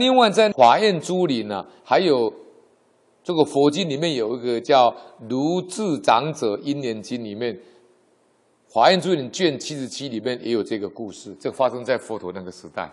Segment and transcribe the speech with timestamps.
[0.00, 2.32] 另外，在《华严珠林》呢，还有
[3.22, 4.90] 这个佛经里面有一个叫
[5.28, 7.54] 《卢智长者因缘经》里面，
[8.68, 12.90] 《华严珠林》卷七十七里面也有这个故事，这发生在佛陀那个时代。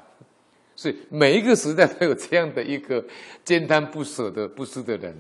[0.75, 3.03] 所以每一个时代都有这样的一个
[3.43, 5.15] 慳贪不舍的布施的人。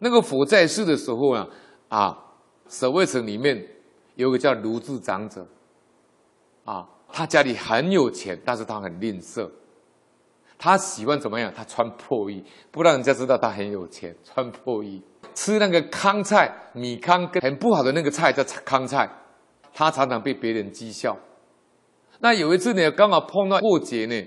[0.00, 1.48] 那个佛在世的时候啊，
[1.88, 2.18] 啊，
[2.68, 3.66] 舍卫城里面
[4.16, 5.46] 有个叫卢智长者，
[6.64, 9.48] 啊，他家里很有钱，但是他很吝啬，
[10.56, 11.52] 他喜欢怎么样？
[11.54, 15.02] 他穿破衣，不让人家知道他很有钱，穿破衣，
[15.34, 19.08] 吃那个糠菜，米糠跟很不好的那个菜叫糠菜，
[19.72, 21.16] 他常常被别人讥笑。
[22.20, 24.26] 那有一次呢，刚好碰到过节呢，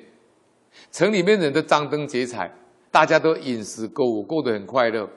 [0.92, 2.52] 城里面人都张灯结彩，
[2.92, 5.10] 大家都饮食购物，过得很快乐。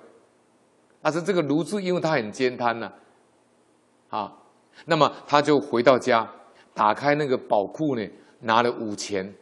[1.02, 2.92] 但是这个卢志，因为他很慳贪呐，
[4.08, 4.32] 啊，
[4.86, 6.26] 那么他就回到家，
[6.72, 8.08] 打开那个宝库呢，
[8.40, 9.34] 拿了五钱。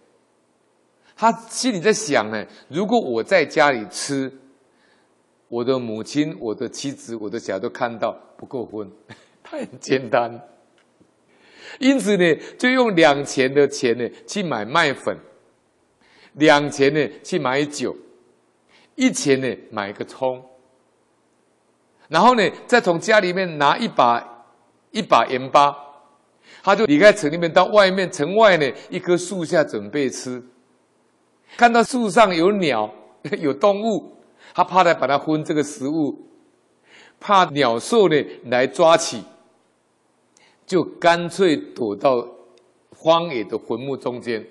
[1.21, 4.33] 他心里在想呢，如果我在家里吃，
[5.49, 8.89] 我的母亲、我的妻子、我的小孩都看到不够分，
[9.43, 10.41] 他很慳贪。
[11.81, 15.19] 因此呢，就用两钱的钱呢去买麦粉，
[16.35, 17.97] 两钱呢去买酒，
[18.95, 20.41] 一钱呢买一个葱，
[22.07, 24.47] 然后呢再从家里面拿一把
[24.93, 25.75] 一把盐巴，
[26.63, 30.41] 他就离开城里面到外面城外呢一棵树下准备吃，
[31.57, 32.93] 看到树上有鸟
[33.39, 34.17] 有动物，
[34.55, 36.27] 他怕来把它分这个食物，
[37.19, 39.25] 怕鸟兽呢来抓起。
[40.67, 42.29] 就干脆躲到
[42.95, 44.47] 荒野的坟墓中间，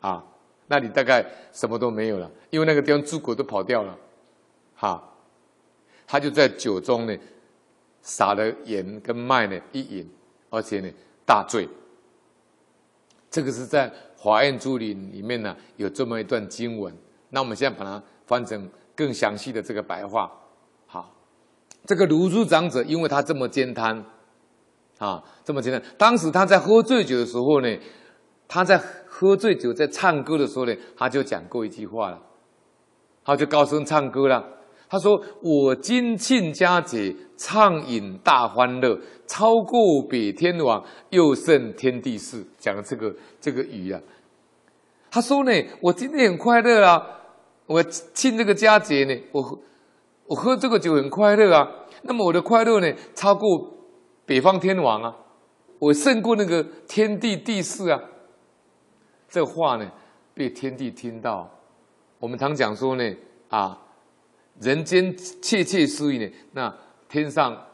[0.00, 0.24] 啊，
[0.66, 3.96] 那里大概什么都没有了，因为那个地方猪狗都跑掉了，
[4.74, 5.00] 哈，
[6.04, 7.16] 他就在酒中呢
[8.02, 10.10] 撒了盐跟麦呢一饮，
[10.48, 10.90] 而且呢
[11.24, 11.68] 大醉。
[13.30, 13.88] 这个是在
[14.22, 16.94] 《华严珠林》里面呢有这么一段经文，
[17.30, 20.30] 那我们现在把它翻成更详细的这个白话，
[20.86, 21.10] 好，
[21.86, 24.04] 这个卢智长者因为他这么慳贪。
[24.98, 25.82] 啊，这么简单。
[25.96, 27.78] 当时他在喝醉酒的时候呢，
[28.46, 28.78] 他在
[29.08, 32.20] 喝醉酒在唱歌的时候呢，他就讲过一句话了，
[33.24, 34.44] 他就高声唱歌了。
[34.90, 44.00] 他说：“我今庆佳节，畅饮大欢乐，超过北天王，又胜天地士。”讲这个这个语啊。
[45.08, 47.00] 他说呢：“我今天很快乐啊，
[47.66, 49.60] 我庆这个佳节呢，我
[50.26, 51.68] 我喝这个酒很快乐啊。
[52.02, 53.76] 那么我的快乐呢，超过。”
[54.26, 55.16] 北方天王啊，
[55.80, 58.00] 我胜过那个天地地士啊。
[59.28, 59.90] 这话呢，
[60.34, 61.48] 被天帝听到。
[62.18, 63.04] 我们常讲说呢，
[63.48, 63.76] 啊，
[64.60, 66.78] 人间窃窃私语呢，那
[67.08, 67.66] 天上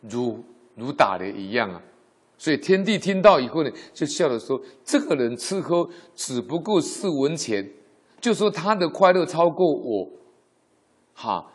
[0.00, 0.42] 如
[0.74, 1.82] 如打雷一样啊。
[2.38, 7.70] 所以天帝听到以后呢，就笑着说：“这个人吃喝只不过四文钱，
[8.20, 10.08] 就说他的快乐超过我，
[11.12, 11.46] 哈。”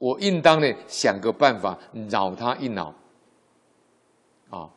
[0.00, 1.78] 我应当呢想个办法
[2.08, 2.94] 扰他一恼，
[4.48, 4.70] 啊，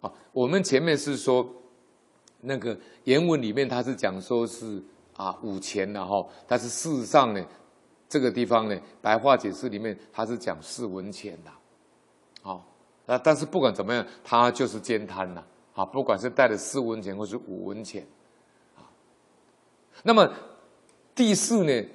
[0.00, 1.46] 啊，我们前面是说
[2.40, 2.74] 那个
[3.04, 4.82] 原文里面他是讲说是
[5.22, 7.46] 啊五钱的哈，但是事实上呢
[8.08, 12.60] 这个地方呢白话解释里面他是讲四文钱的，啊，
[13.06, 15.44] 那但是不管怎么样，他就是慳贪呐，
[15.74, 18.04] 啊，不管是带了四文钱或是五文钱，
[18.76, 18.82] 啊，
[20.02, 20.28] 那么
[21.14, 21.88] 第四呢？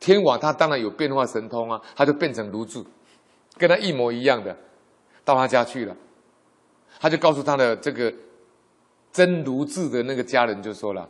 [0.00, 2.84] 天王他当然有变化神通啊，他就变成卢智，
[3.56, 4.56] 跟他一模一样的，
[5.24, 5.96] 到他家去了，
[6.98, 8.12] 他就告诉他的这个
[9.12, 11.08] 真卢智的那个家人就说了，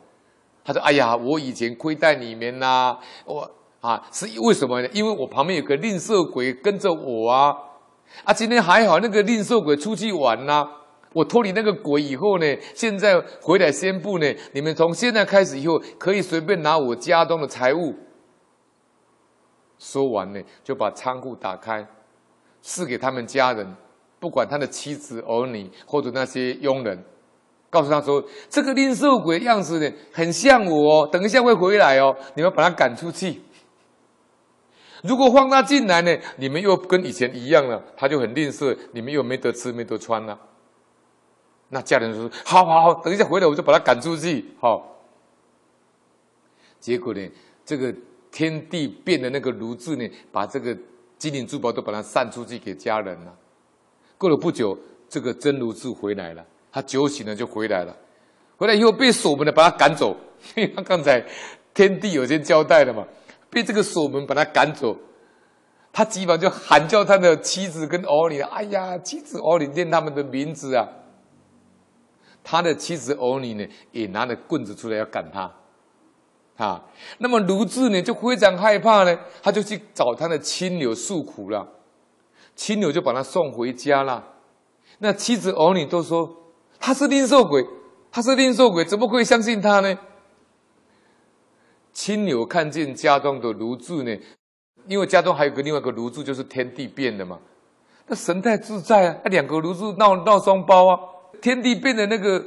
[0.65, 3.51] 他说：“哎呀，我以前亏待你们呐、我
[3.81, 4.89] 啊是为什么呢？
[4.93, 7.53] 因为我旁边有个吝啬鬼跟着我啊，
[8.25, 10.69] 啊今天还好那个吝啬鬼出去玩呐、
[11.13, 17.95] 我脱离那个鬼以后呢，现在回来宣布呢，你们从现在开始以后可以随便拿我家中的财物。”
[19.79, 21.85] 说完呢，就把仓库打开，
[22.61, 23.77] 赐给他们家人，
[24.21, 27.05] 不管他的妻子儿女或者那些佣人，
[27.73, 33.41] 告诉他说：“这个吝啬鬼的样子呢，很像我哦，等一下会回来哦，你们把他赶出去。
[35.03, 40.39] 如果放他进来呢，你们又跟以前一样了，他就很吝啬，你们又没得吃没得穿了。
[41.71, 44.45] 那家人说：好好好，等一下回来我就把他赶出去。
[44.61, 44.99] 好，
[46.79, 47.29] 结果呢，
[47.65, 47.95] 这个。
[48.35, 50.75] 天地变的那个卢智呢，把这个
[51.19, 53.37] 金银珠宝都把它散出去给家人了。
[54.17, 54.75] 过了不久，
[55.07, 56.43] 这个真卢智回来了，
[56.73, 57.95] 他酒醒了就回来了。
[58.57, 60.17] 回来以后被锁门的把他赶走，
[60.57, 61.25] 因为他刚才
[61.75, 63.07] 天地有些交代了嘛，
[63.51, 64.97] 被这个锁门把他赶走，
[65.93, 70.89] 他急忙就喊叫他的妻子跟儿女，哎呀，妻子儿女念他们的名字啊。
[72.45, 75.53] 他的妻子儿女呢，也拿着棍子出来要赶他，
[76.57, 76.85] 啊，
[77.19, 81.69] 那么卢志呢就非常害怕呢，他就去找他的亲友诉苦了，
[82.57, 84.25] 亲友就把他送回家了。
[84.99, 86.37] 那妻子儿女都说
[86.85, 87.65] 他是吝啬鬼，
[88.11, 89.97] 他是吝啬鬼，怎么可以相信他呢？
[91.93, 94.19] 亲友看见家中的炉柱呢，
[94.89, 97.39] 因为家中还有个另外一个炉柱，就是天地变的嘛，
[98.09, 100.99] 那神态自在啊，那两个炉柱闹闹双胞啊。
[101.41, 102.45] 天地变的那个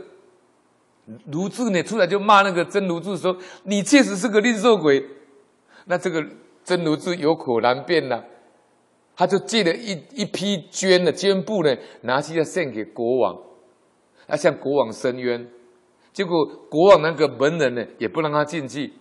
[1.32, 5.06] 炉柱呢，出来就骂那个真炉柱说：“你确实是个吝啬鬼。”
[5.88, 6.26] 那这个
[6.64, 8.26] 真炉柱有口难辩了，
[9.16, 13.38] 他就借了一一批绢的绢布呢，拿去要献给国王，
[14.27, 15.48] 要向国王申冤。
[16.13, 18.94] 结果国王那个门人呢，也不让他进去。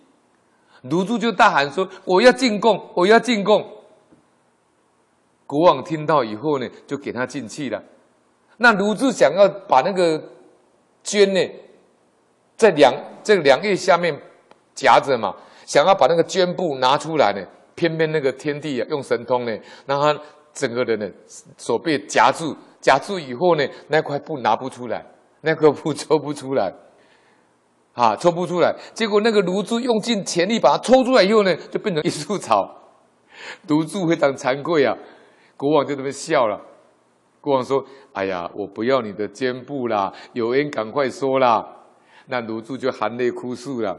[0.83, 3.65] 卢志就大喊说：“我要进贡，我要进贡。”
[5.47, 7.81] 国王听到以后呢，就给他进去了。
[8.57, 10.21] 那卢志想要把那个
[11.03, 11.53] 绢呢，
[12.55, 12.93] 在两
[13.23, 14.19] 这两叶下面
[14.73, 15.35] 夹着嘛，
[15.65, 17.45] 想要把那个绢布拿出来呢，
[17.75, 20.21] 偏偏那个天帝啊用神通呢，让他
[20.53, 21.09] 整个人呢
[21.57, 25.05] 手被夹住，夹住以后呢，那块布拿不出来，
[25.45, 26.73] 那个布抽不出来，
[27.93, 32.75] 啊，抽不出来，结果那个卢志用尽全力把它抽出来以后呢，就变成一束草，
[33.67, 34.97] 卢志非常惭愧啊，
[35.55, 36.59] 国王就这么笑了。
[37.39, 41.63] 国王说：“哎呀，我不要你的肩布啦，有恩赶快说啦。”
[42.25, 43.95] 那卢志就含泪哭诉了。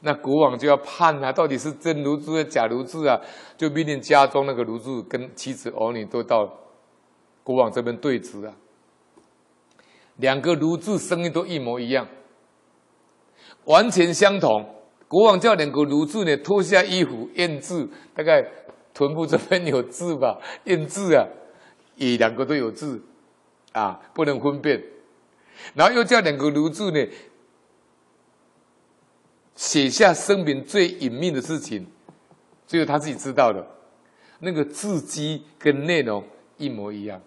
[0.00, 3.16] 那国王就要判啊，到底是真卢志还是假卢志啊？
[3.56, 6.52] 就命令家中那个卢志跟妻子儿女都到
[7.44, 8.52] 国王这边对质啊。
[10.16, 12.06] 两个卢志声音都一模一样，
[13.64, 14.64] 完全相同。
[15.08, 18.44] 国王叫两个卢志呢脱下衣服验字，大概
[18.92, 21.26] 臀部这边有字吧， 验字啊。
[21.96, 23.00] 也两个都有字，
[23.70, 24.82] 啊，不能分辨。
[25.74, 27.06] 然后又叫两个卢志呢，
[29.54, 31.86] 写下生平最隐秘的事情，
[32.66, 33.64] 只有他自己知道的。
[34.40, 36.24] 那个字迹跟内容
[36.56, 37.22] 一模一样，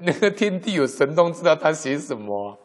[0.02, 2.58] 那个天地有神通，知道他写什么。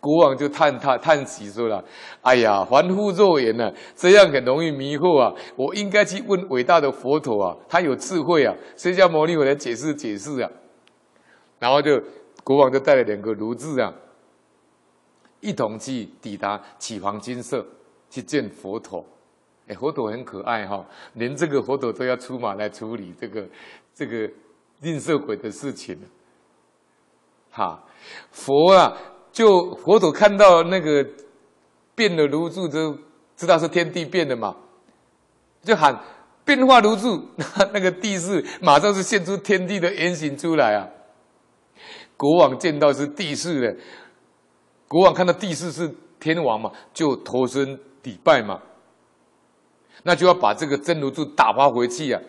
[0.00, 1.84] 国王就叹叹叹息说了
[2.22, 5.34] ：“哎呀，凡夫肉眼呢，这样很容易迷惑啊！
[5.56, 10.50] 我应该去问伟大的佛陀啊，他有智慧啊，释迦牟尼佛来解释解释啊。”
[11.60, 12.02] 然后就
[12.42, 13.92] 国王就带了两个卢志啊，
[15.40, 17.64] 一同去抵达启房精舍
[18.08, 19.04] 去见佛陀。
[19.68, 23.46] 哎，佛陀很可爱哈、哦，连这个佛陀都要出马来处理这个
[23.94, 24.28] 这个
[24.80, 25.98] 吝啬鬼的事情。
[27.50, 27.82] 哈，
[28.30, 28.96] 佛啊！
[29.32, 31.06] 就佛陀看到那个
[31.94, 32.98] 变了如柱，就
[33.36, 34.56] 知道是天地变的嘛，
[35.62, 35.96] 就喊
[36.44, 37.28] 变化如柱，
[37.72, 40.88] 那个地势马上是现出天地的原形出来啊！
[42.16, 43.76] 国王见到是地势的，
[44.88, 45.88] 国王看到地势是
[46.18, 48.60] 天王嘛，就投身礼拜嘛，
[50.02, 52.20] 那就要把这个真如柱打发回去啊！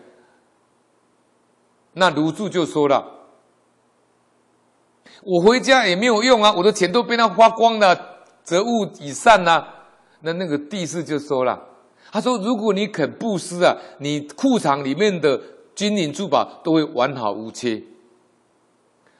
[1.94, 3.20] 那卢柱就说了。
[5.24, 9.68] 我回家也没有用啊，我的钱都被他花光了，责物已散呐、啊。
[10.20, 11.60] 那那个帝释就说了，
[12.10, 15.40] 他说：“如果你肯布施啊，你库藏里面的
[15.74, 17.82] 金银珠宝都会完好无缺。”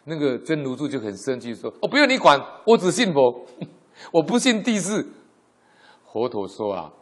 [0.04, 3.46] 那个真卢柱就很生气说：“我不用你管，我只信佛，
[4.10, 5.06] 我不信帝释。”
[6.12, 6.92] 佛陀说啊：“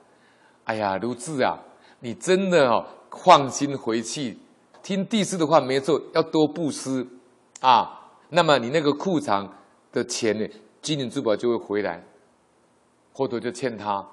[0.64, 1.58] 哎呀，卢智啊，
[2.00, 4.38] 你真的哦，放心回去，
[4.82, 7.06] 听帝师的话没错，要多布施
[7.60, 7.96] 啊。”
[8.32, 9.52] 那么你那个库藏
[9.90, 10.46] 的钱呢，
[10.80, 12.00] 金银珠宝就会回来，
[13.12, 14.06] 佛陀就欠他。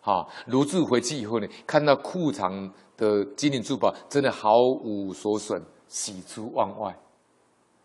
[0.00, 6.98] 好，卢智回去以后呢，看到库藏的金银珠宝真的毫无所损，喜出望外。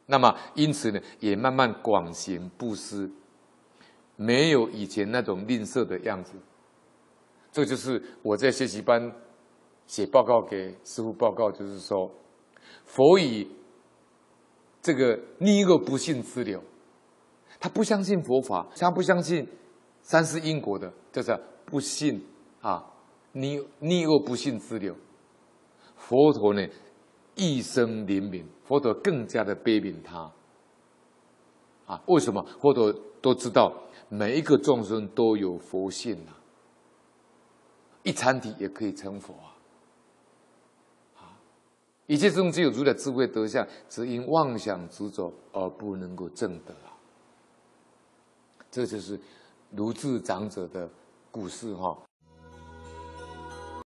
[0.06, 3.12] 那么因此呢，也慢慢广行布施，
[4.16, 6.36] 没有以前那种吝啬的样子。
[7.52, 9.14] 这就是我在学习班
[9.88, 12.12] 写报告给师父报告，就是说，
[12.86, 13.50] 佛以。
[14.82, 16.62] 这个逆恶不信之流，
[17.60, 19.48] 他不相信佛法，他不相信
[20.04, 22.24] 三世因果的，就是不信
[22.62, 22.86] 啊，
[23.32, 24.96] 逆逆恶不信之流。
[25.96, 26.68] 佛陀呢，
[27.34, 30.32] 一生怜悯，佛陀更加的悲悯他。
[31.88, 32.46] 啊，为什么？
[32.62, 33.74] 佛陀都知道
[34.08, 36.38] 每一个众生都有佛性啊，
[38.04, 39.55] 一禅体也可以成佛啊。
[42.08, 46.94] 一切众生有如来智慧德相，只因妄想执着而不能够证得啊！
[48.70, 49.20] 这就是
[49.72, 50.88] 卢智长者的
[51.32, 51.98] 故事哈。